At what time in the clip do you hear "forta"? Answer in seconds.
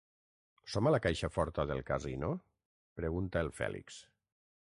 1.35-1.65